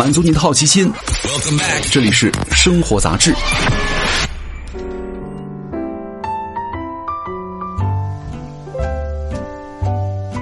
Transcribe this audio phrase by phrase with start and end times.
[0.00, 0.90] 满足你的好奇心。
[1.92, 3.34] 这里是生活杂志。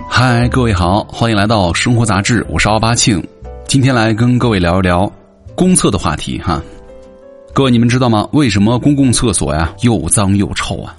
[0.08, 3.20] 嗨，各位好，欢迎来到生活杂志，我是奥巴庆。
[3.66, 5.12] 今天来跟各位聊一聊
[5.56, 6.62] 公厕的话题哈。
[7.52, 8.28] 各位，你们知道吗？
[8.32, 10.94] 为什么公共厕所呀又脏又臭啊？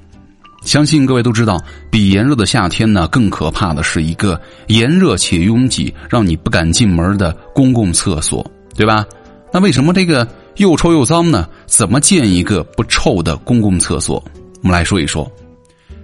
[0.63, 8.45] 相信各位都知道，比炎热的夏天呢更可怕的是一个炎热且拥挤，让你不敢进门的公共厕所，
[8.75, 9.05] 对吧？
[9.51, 10.27] 那为什么这个
[10.57, 11.47] 又臭又脏呢？
[11.65, 14.23] 怎么建一个不臭的公共厕所？
[14.61, 15.29] 我们来说一说。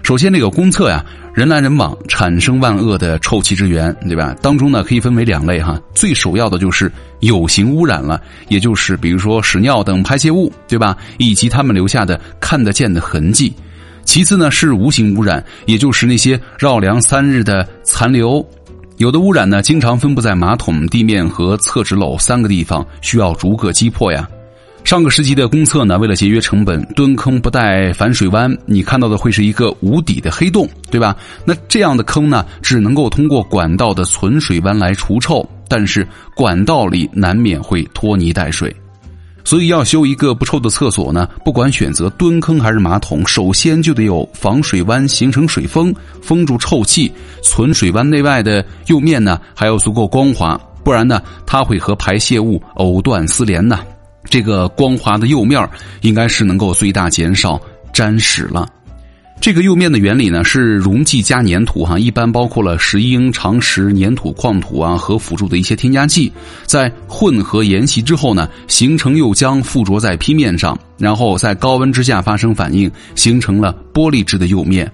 [0.01, 4.35] 首先，这个公厕呀，人来人往，产生万恶的臭气之源，对吧？
[4.41, 5.79] 当中呢，可以分为两类哈。
[5.93, 10.95] 最首要的就是有形污染了，也就是比如说屎尿等排泄物，对吧？
[11.17, 13.53] 以及他们留下的看得见的痕迹。
[14.05, 18.45] 其次呢，是无形污染，也就是那些绕梁三日的残留。
[18.97, 24.25] 有的污染呢，经常分布在马桶、地面和厕纸篓三个地方，需要逐个击破呀。
[24.85, 31.17] 上个世纪的公厕呢，为了节约成本，蹲坑不带反水弯，你看到的会是一个无底的黑洞，对吧？
[31.43, 38.73] 那这样的坑呢，只能够通过管道的存水弯来除臭，但是管道里难免会拖泥带水，
[39.45, 47.09] 所以要修一个不臭的厕所呢，不管选择蹲坑还是马桶，首先就得有防水弯形成水封，封住臭气，
[47.43, 53.79] 存水弯内外的釉面呢还要足够光滑，不然呢，它会和排泄物藕断丝连呢。
[54.27, 55.69] 这个光滑的釉面
[56.01, 57.61] 应该是能够最大减少
[57.93, 58.67] 沾屎了。
[59.45, 66.33] 这个釉面的原理呢是溶剂加粘土哈，一般包括了石英、长石、粘土、矿土啊和辅助的一些添加剂，
[66.65, 74.91] 在混合研习之后呢，形成釉浆附着在坯面上，然后在高温之下发生反应，形成了玻璃质的釉面。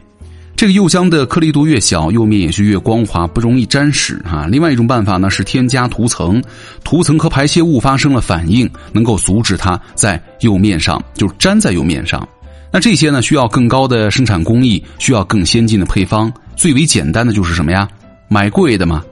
[0.53, 4.47] 这个釉浆的颗粒度越小，釉面也是越光滑，不容易沾屎哈。
[4.51, 6.43] 另外一种办法呢是添加涂层，
[6.83, 12.27] 涂层和排泄物发生了反应，能够阻止它在釉面上就粘在釉面上。
[12.71, 16.31] 那这些呢需要更高的生产工艺，需要更先进的配方。
[16.55, 17.87] 最为简单的就是什么呀？
[18.29, 19.03] 买贵的嘛。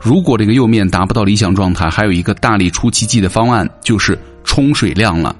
[0.00, 5.34] 如果这个釉面达不到理想状态，还有一个大力出奇迹的方案，就是冲水量了，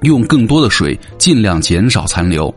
[0.00, 2.52] 用更多的水，尽量减少残留。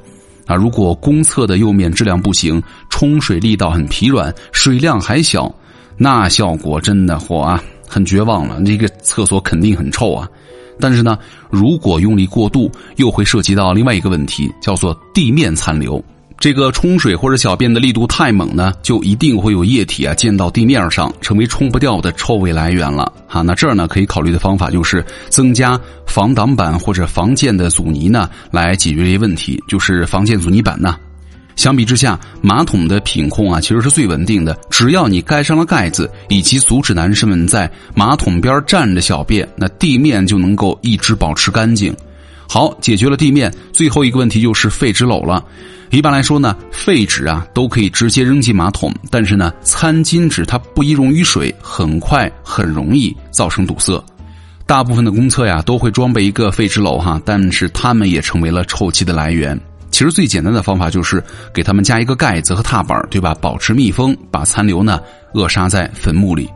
[0.47, 5.53] 啊，如果公厕的釉面质量不行，冲水力道很疲软，水量还小，
[5.97, 8.61] 那效果真的火啊，很绝望了。
[8.63, 10.29] 这个厕所肯定很臭啊。
[10.79, 11.17] 但是呢，
[11.49, 16.03] 如果用力过度，又会涉及到另外一个问题，叫做地面残留。
[16.37, 23.11] 这个冲水或者小便的力度太猛呢，就一定会有液体啊溅到地面上，成为冲不掉的臭味来源了。
[23.25, 30.97] 哈，那这儿呢可以考虑的方法就是增加防挡板或者防溅的阻尼呢，来解决这些问题，就是防溅阻尼板呢。
[31.55, 41.95] 相比之下，马桶的品控啊其实是最稳定的，只要你盖上了盖子，以及阻止男士们在马桶边站着小便，那地面就能够一直保持干净。
[42.47, 45.43] 好，解决了地面，最后一个问题就是废纸篓了。
[45.91, 54.03] 一般来说呢，废纸啊都可以直接扔进马桶，但是呢，餐巾纸它不易溶于水，很快很容易造成堵塞。
[54.67, 59.59] 大部分的公厕呀都会装备一个废纸篓哈，但是它们也成为了臭气的来源。
[59.95, 61.23] 其实最简单的方法就是
[61.53, 63.33] 给他们加一个盖子和踏板，对吧？
[63.39, 64.99] 保持密封，把残留呢
[65.33, 66.49] 扼杀在坟墓里。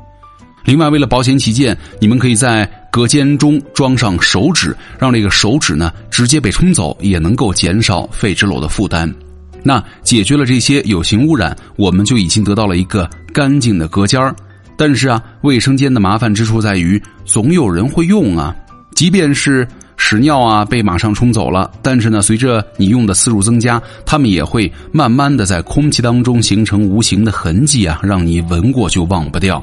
[0.66, 9.10] 另外，为了保险起见，你们可以在隔间中装上手指，让这个手指呢直接被冲走，也能够减少废纸篓的负担。
[9.64, 14.36] 那解决了这些有形污染，我们就已经得到了一个干净的隔间儿。
[14.78, 18.54] 但是啊，卫生间的麻烦之处在于，总有人会用啊。
[18.96, 19.66] 即便是
[20.02, 29.62] 屎尿啊被马上冲走了，但是呢，随着你用的次数增加，它们也会慢慢的在空气当中形成无形的痕迹啊，让你闻过就忘不掉。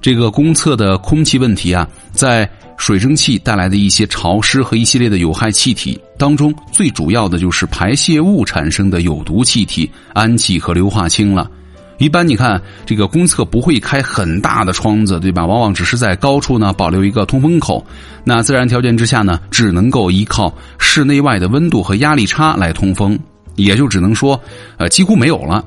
[0.00, 11.50] 这个公厕的空气问题啊，在水蒸气带来的一些潮湿和一系列的有害气体当中，最主要的就是排泄物产生的有毒气体氨气和硫化氢了。
[11.98, 15.46] 一般你看，这个公厕不会开很大的窗子，对吧？
[15.46, 17.84] 往往只是在高处呢保留一个通风口。
[18.22, 23.18] 那自然条件之下呢，只能够依靠室内外的温度和压力差来通风，
[23.54, 24.38] 也就只能说，
[24.76, 25.64] 呃，几乎没有了。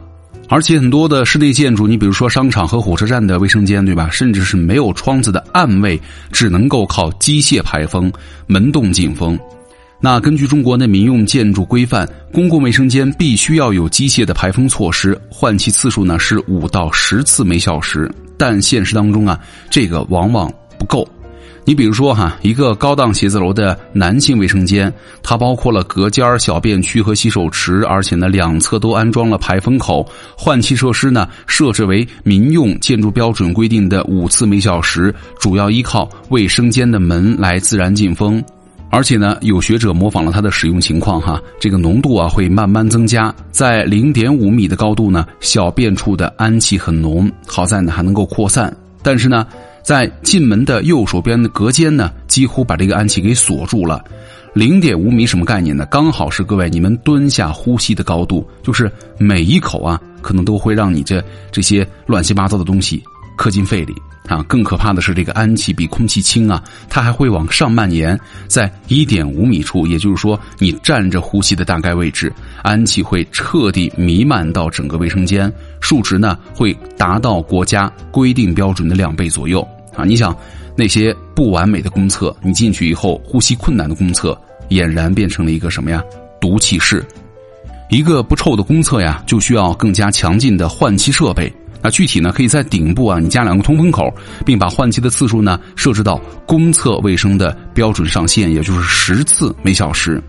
[0.49, 4.09] 而且很多的室内建筑，你比如说商场和火车站的卫生间，对吧？
[4.11, 5.99] 甚至是没有窗子的暗卫，
[6.31, 8.11] 只能够靠机械排风、
[8.47, 9.37] 门洞进风。
[10.01, 18.09] 那根据中国的民用建筑规范，公共卫生间必须要有机械的排风措施，换气次数呢是五到十次每小时。
[18.37, 19.37] 但现实当中啊，
[19.69, 21.05] 这个往往不够。
[21.65, 24.91] 你比如说哈，一个高档写字楼的男性卫生间，
[25.21, 38.41] 它包括了隔间、小便区和洗手池，而且呢两侧都安装了排风口，换气设施呢设置为民用建筑标准规定的五次每小时，主要依靠卫生间的门来自然进风。
[38.89, 49.45] 而且呢，有学者模仿了它的使用情况哈，这个浓度啊会慢慢增加，在零点五米的高度呢，小便处的氨气很浓，好在呢还能够扩散，但是呢。
[49.81, 54.03] 在进门的右手边的隔间呢，几乎把这个氨气给锁住了。
[54.53, 55.83] 零点五米什么概念呢？
[55.89, 63.01] 刚好是各位你们蹲下呼吸的高度，就是每一口啊，可能都会让你这这些乱七八糟的东西
[63.35, 63.95] 刻进肺里
[64.29, 64.45] 啊。
[64.47, 68.17] 更可怕的是，这个氨气比空气轻啊，它还会往上蔓延，
[68.47, 72.31] 在一点五米处，也就是说你站着呼吸的大概位置，
[72.61, 79.67] 氨气会彻底弥漫到整个卫生间，数值呢会达到国家规定标准的两倍左右。
[79.95, 80.33] 啊，你想，
[80.77, 84.39] 那些不完美的公厕，你进去以后呼吸困难的公厕，
[84.69, 86.01] 俨然变成了一个什么呀？
[86.39, 87.05] 毒气室。
[87.89, 91.51] 一个不臭的公厕呀，就需要更加强劲的换气设备。
[91.81, 94.13] 那具体呢，可以在顶部啊，你加两个通风口，
[94.45, 100.21] 并把换气的次数呢设置到公厕卫生的标准上限，也就是十次每小时。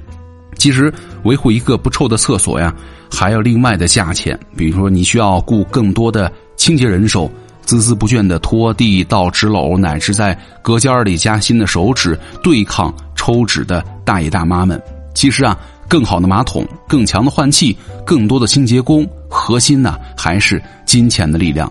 [0.56, 0.92] 其实
[1.24, 2.74] 维护一个不臭的厕所呀，
[3.10, 7.30] 还要另外的价钱，比如说你需要雇更多的清洁人手。
[7.66, 14.80] 孜孜不倦的拖地、倒纸篓，乃至在隔间里加新的手纸，对抗抽纸的大爷大妈们。
[15.14, 15.56] 其实啊，
[15.90, 17.76] 更好的马桶、更强的换气、
[18.06, 21.70] 更多的清洁工，核心呢还是金钱的力量。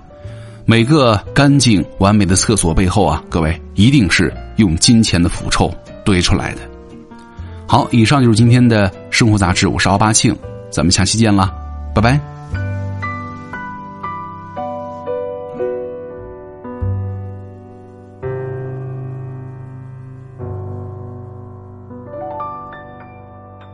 [0.65, 5.73] 每个干净完美的厕所背后啊，各位一定是用金钱的腐臭
[6.03, 6.59] 堆出来的。
[7.65, 10.35] 好，以上就是今天的生活杂志，我是奥巴庆，
[10.69, 11.49] 咱们下期见啦，
[11.95, 12.38] 拜拜。